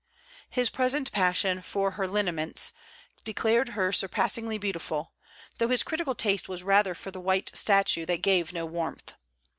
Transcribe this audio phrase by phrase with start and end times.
[0.49, 2.73] His present passion for her lineaments,
[3.23, 5.13] declared her surpassingly beautiful,
[5.59, 9.13] though his critical taste was rather for the white statue that gave no warmth.